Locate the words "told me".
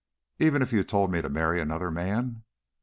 0.83-1.21